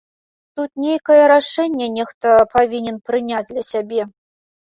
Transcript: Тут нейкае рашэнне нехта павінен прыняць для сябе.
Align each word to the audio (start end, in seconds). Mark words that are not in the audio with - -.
Тут 0.59 0.71
нейкае 0.83 1.17
рашэнне 1.31 1.87
нехта 1.99 2.29
павінен 2.55 2.97
прыняць 3.09 3.45
для 3.51 3.63
сябе. 3.71 4.01